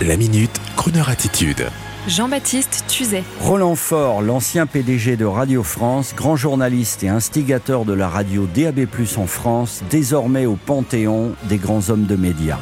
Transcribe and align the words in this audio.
La 0.00 0.16
minute, 0.16 0.60
Kroneur 0.74 1.10
attitude. 1.10 1.68
Jean-Baptiste 2.08 2.84
Tuzet. 2.88 3.22
Roland 3.40 3.76
Faure, 3.76 4.20
l'ancien 4.20 4.66
PDG 4.66 5.16
de 5.16 5.24
Radio 5.24 5.62
France, 5.62 6.12
grand 6.16 6.34
journaliste 6.34 7.04
et 7.04 7.08
instigateur 7.08 7.84
de 7.84 7.92
la 7.92 8.08
radio 8.08 8.48
DAB+ 8.52 8.88
en 9.16 9.26
France, 9.26 9.84
désormais 9.90 10.44
au 10.44 10.56
panthéon 10.56 11.36
des 11.44 11.58
grands 11.58 11.90
hommes 11.90 12.06
de 12.06 12.16
médias. 12.16 12.58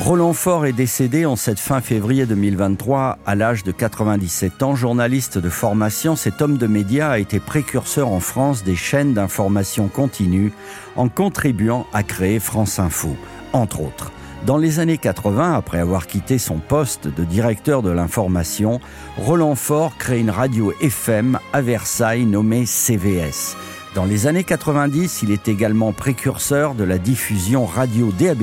Roland 0.00 0.32
Faure 0.32 0.64
est 0.64 0.72
décédé 0.72 1.26
en 1.26 1.36
cette 1.36 1.60
fin 1.60 1.82
février 1.82 2.24
2023 2.24 3.18
à 3.26 3.34
l'âge 3.34 3.62
de 3.62 3.72
97 3.72 4.62
ans. 4.62 4.74
Journaliste 4.74 5.36
de 5.36 5.50
formation, 5.50 6.16
cet 6.16 6.40
homme 6.40 6.56
de 6.56 6.66
médias 6.66 7.10
a 7.10 7.18
été 7.18 7.40
précurseur 7.40 8.08
en 8.08 8.20
France 8.20 8.64
des 8.64 8.76
chaînes 8.76 9.12
d'information 9.12 9.88
continue 9.88 10.52
en 10.96 11.08
contribuant 11.08 11.86
à 11.92 12.02
créer 12.02 12.38
France 12.38 12.78
Info, 12.78 13.16
entre 13.52 13.80
autres. 13.80 14.10
Dans 14.46 14.58
les 14.58 14.78
années 14.78 14.98
80, 14.98 15.54
après 15.54 15.78
avoir 15.78 16.06
quitté 16.06 16.36
son 16.36 16.58
poste 16.58 17.08
de 17.08 17.24
directeur 17.24 17.80
de 17.80 17.88
l'information, 17.88 18.78
Roland 19.16 19.54
Faure 19.54 19.96
crée 19.96 20.20
une 20.20 20.28
radio 20.28 20.70
FM 20.82 21.38
à 21.54 21.62
Versailles 21.62 22.26
nommée 22.26 22.66
CVS. 22.66 23.56
Dans 23.94 24.04
les 24.04 24.26
années 24.26 24.44
90, 24.44 25.22
il 25.22 25.30
est 25.30 25.48
également 25.48 25.94
précurseur 25.94 26.74
de 26.74 26.84
la 26.84 26.98
diffusion 26.98 27.64
radio 27.64 28.12
DAB+, 28.12 28.42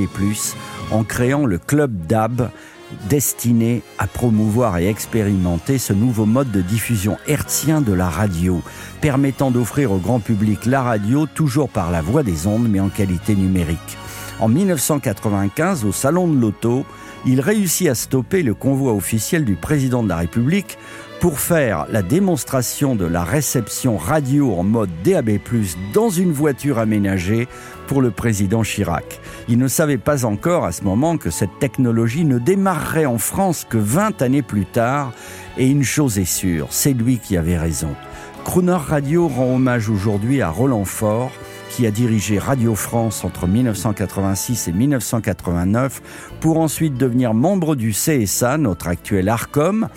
en 0.90 1.04
créant 1.04 1.46
le 1.46 1.60
Club 1.60 2.08
DAB, 2.08 2.50
destiné 3.08 3.84
à 4.00 4.08
promouvoir 4.08 4.80
et 4.80 4.88
expérimenter 4.88 5.78
ce 5.78 5.94
nouveau 5.94 6.26
mode 6.26 6.50
de 6.50 6.62
diffusion 6.62 7.18
hertzien 7.28 7.80
de 7.80 7.94
la 7.94 8.10
radio, 8.10 8.64
permettant 9.02 9.52
d'offrir 9.52 9.92
au 9.92 9.98
grand 9.98 10.20
public 10.20 10.66
la 10.66 10.82
radio 10.82 11.28
toujours 11.28 11.70
par 11.70 11.92
la 11.92 12.02
voie 12.02 12.24
des 12.24 12.48
ondes 12.48 12.68
mais 12.68 12.80
en 12.80 12.90
qualité 12.90 13.36
numérique. 13.36 13.98
En 14.42 14.48
1995, 14.48 15.86
au 15.86 15.92
Salon 15.92 16.28
de 16.28 16.36
l'Auto, 16.36 16.84
il 17.28 17.40
réussit 17.42 17.88
à 17.88 17.94
stopper 17.94 18.42
le 18.42 18.56
convoi 18.56 18.92
officiel 18.92 19.46
du 19.46 19.54
président 19.56 20.02
de 20.02 20.10
la 20.10 20.18
République 20.18 20.80
pour 21.20 21.40
faire 21.40 21.86
la 21.92 22.02
démonstration 22.02 22.96
de 22.96 23.06
la 23.06 23.24
réception 23.24 23.98
radio 23.98 24.56
en 24.56 24.64
mode 24.64 24.90
DAB+, 25.04 25.38
dans 25.94 26.10
une 26.10 26.32
voiture 26.32 26.80
aménagée 26.80 27.48
pour 27.86 28.02
le 28.02 28.10
président 28.10 28.64
Chirac. 28.64 29.22
Il 29.48 29.60
ne 29.60 29.68
savait 29.68 30.00
pas 30.00 30.26
encore 30.26 30.66
à 30.66 30.72
ce 30.72 30.84
moment 30.84 31.18
que 31.18 31.30
cette 31.30 31.60
technologie 31.60 32.26
ne 32.26 32.40
démarrerait 32.40 33.06
en 33.06 33.20
France 33.20 33.68
que 33.70 33.78
20 33.78 34.24
années 34.24 34.42
plus 34.42 34.66
tard, 34.66 35.14
et 35.60 35.68
une 35.68 35.84
chose 35.84 36.18
est 36.18 36.26
sûre, 36.26 36.66
c'est 36.72 36.94
lui 36.94 37.20
qui 37.20 37.38
avait 37.38 37.60
raison. 37.60 37.96
Crooner 38.44 38.72
Radio 38.72 39.28
rend 39.28 39.54
hommage 39.54 39.88
aujourd'hui 39.88 40.42
à 40.42 40.50
Roland 40.50 40.86
Faure, 40.86 41.32
qui 41.72 41.88
a 41.88 41.92
dirigé 41.92 42.38
Radio 42.38 42.76
France 42.76 43.24
entre 43.24 43.48
1986 43.48 44.68
et 44.68 44.72
1989 44.74 46.02
pour 46.42 46.60
ensuite 46.60 46.96
devenir 46.96 47.34
membre 47.34 47.76
du 47.76 47.92
CSA, 47.92 48.58
notre 48.58 48.88
actuel 48.88 49.30
ARCOM, 49.30 49.88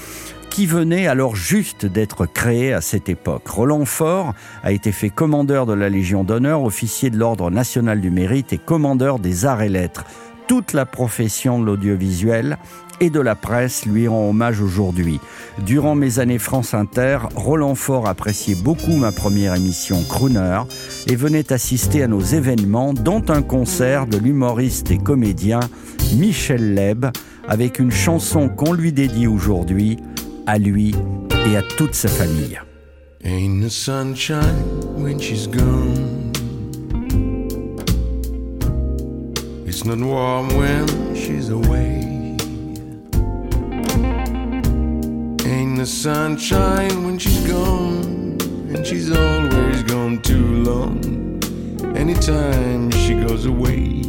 qui 0.51 0.67
venait 0.67 1.09
alors 1.09 1.35
juste 1.35 1.85
d'être 1.85 2.27
créé 2.27 2.73
à 2.73 2.81
cette 2.81 3.09
époque. 3.09 3.49
Roland 3.49 3.85
Faure 3.85 4.35
a 4.63 4.71
été 4.71 4.93
fait 4.93 5.11
commandeur 5.11 5.67
de 5.67 5.73
la 5.73 5.89
Légion 5.89 6.23
d'honneur, 6.23 6.63
officier 6.63 7.11
de 7.11 7.19
l'Ordre 7.19 7.51
national 7.51 8.01
du 8.01 8.11
mérite 8.11 8.53
et 8.53 8.59
commandeur 8.59 9.19
des 9.19 9.45
arts 9.45 9.63
et 9.63 9.69
lettres. 9.69 10.05
Toute 10.47 10.75
la 10.75 10.87
profession 10.87 11.59
de 11.59 11.65
l'audiovisuel 11.65 12.59
et 13.01 13.11
de 13.11 13.21
la 13.21 13.35
presse 13.35 13.87
lui 13.87 14.09
rend 14.09 14.31
hommage 14.31 14.61
aujourd'hui. 14.61 15.21
Durant 15.65 15.95
mes 15.95 16.19
années 16.19 16.39
France 16.39 16.75
Inter, 16.75 17.19
Roland 17.35 17.75
Faure 17.75 18.09
appréciait 18.09 18.55
beaucoup 18.55 18.97
ma 18.97 19.13
première 19.13 19.55
émission 19.55 20.03
Crooner 20.09 20.61
et 21.07 21.17
venait 21.17 21.53
assister 21.53 22.03
à 22.03 22.09
nos 22.09 22.21
événements, 22.21 22.93
dont 22.93 23.23
un 23.29 23.43
concert 23.43 24.07
de 24.07 24.19
l'humoriste 24.19 24.91
et 24.91 24.99
comédien 24.99 25.61
Michel 26.17 26.75
Leb, 26.75 27.07
avec 27.49 27.79
une 27.79 27.91
chanson 27.91 28.49
qu'on 28.49 28.73
lui 28.73 28.93
dédie 28.93 29.27
aujourd'hui, 29.27 29.99
à 30.47 30.59
lui 30.59 30.95
et 31.47 31.57
à 31.57 31.63
toute 31.63 31.95
sa 31.95 32.09
famille. 32.09 32.61
The 45.85 45.91
sunshine 45.91 47.05
when 47.05 47.19
she's 47.19 47.47
gone, 47.47 48.39
and 48.73 48.87
she's 48.87 49.11
always 49.13 49.83
gone 49.83 50.19
too 50.23 50.63
long. 50.63 50.99
Anytime 51.95 52.91
she 52.91 53.13
goes 53.13 53.45
away. 53.45 54.01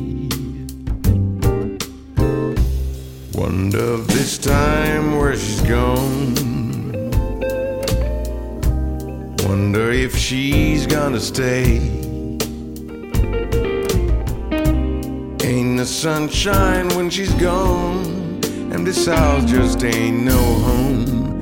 Wonder 3.33 3.97
this 3.97 4.37
time 4.37 5.17
where 5.17 5.35
she's 5.35 5.59
gone. 5.63 6.33
Wonder 9.45 9.91
if 9.91 10.15
she's 10.15 10.87
gonna 10.87 11.19
stay. 11.19 11.81
Ain't 15.43 15.77
the 15.77 15.85
sunshine 15.85 16.87
when 16.95 17.09
she's 17.09 17.33
gone, 17.33 18.39
and 18.71 18.87
this 18.87 19.07
house 19.07 19.43
just 19.51 19.83
ain't 19.83 20.23
no 20.23 20.41
home. 20.67 21.34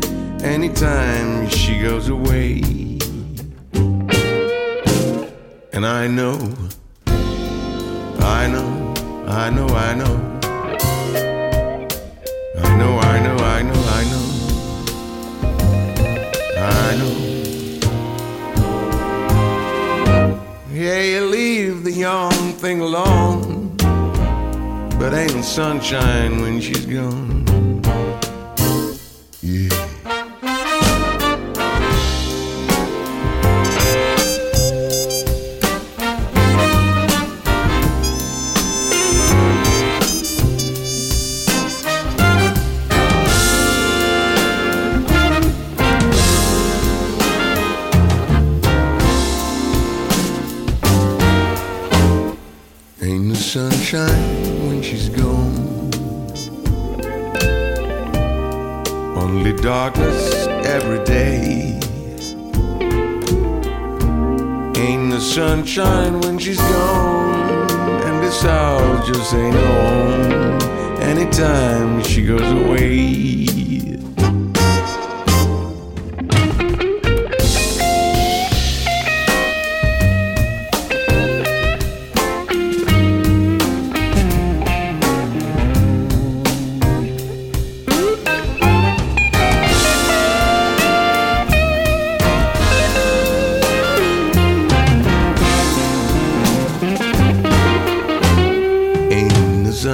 Anytime 0.43 1.47
she 1.47 1.79
goes 1.79 2.09
away, 2.09 2.61
and 5.71 5.85
I 5.85 6.07
know, 6.07 6.37
I 8.19 8.47
know, 8.47 8.93
I 9.25 9.49
know, 9.49 9.67
I 9.67 9.93
know. 9.95 10.19
I 12.59 12.77
know, 12.77 12.99
I 12.99 13.19
know, 13.23 13.37
I 13.37 13.61
know, 13.63 13.81
I 13.99 14.03
know. 14.11 14.25
I 16.57 16.95
know. 16.99 17.15
Yeah, 20.73 21.01
you 21.01 21.25
leave 21.25 21.85
the 21.85 21.91
young 21.91 22.53
thing 22.53 22.81
alone. 22.81 23.77
But 24.99 25.13
ain't 25.13 25.45
sunshine 25.45 26.41
when 26.41 26.59
she's 26.59 26.85
gone. 26.85 27.72
Sunshine 53.53 54.67
when 54.67 54.81
she's 54.81 55.09
gone. 55.09 55.91
Only 59.15 59.53
darkness 59.53 60.47
every 60.65 61.03
day. 61.05 61.79
Ain't 64.75 65.11
the 65.11 65.19
sunshine 65.21 66.19
when 66.21 66.39
she's 66.39 66.57
gone. 66.57 67.69
And 68.07 68.23
this 68.23 68.41
house 68.41 69.05
just 69.05 69.31
ain't 69.35 69.55
home. 69.55 70.59
Anytime 70.99 72.01
she 72.01 72.25
goes 72.25 72.41
away. 72.41 73.62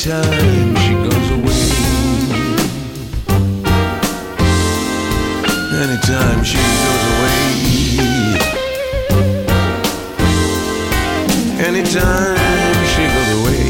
Anytime 0.00 0.76
she 0.76 0.94
goes 0.94 1.30
away. 1.32 1.66
Anytime 5.82 6.44
she 6.44 6.56
goes 6.56 7.04
away. 7.10 7.38
Anytime 11.66 12.36
she 12.94 13.02
goes 13.14 13.30
away. 13.40 13.66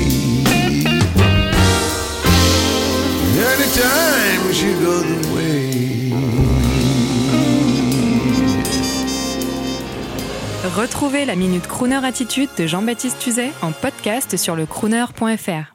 Anytime 3.55 4.53
she 4.53 4.71
goes 4.85 5.09
away. 5.31 6.13
Retrouvez 10.77 11.25
la 11.25 11.37
Minute 11.37 11.67
Crooner 11.67 12.05
Attitude 12.05 12.51
de 12.59 12.67
Jean-Baptiste 12.67 13.19
Tuzet 13.19 13.51
en 13.63 13.73
podcast 13.73 14.37
sur 14.37 14.57
le 14.57 14.67
crooner.fr. 14.67 15.73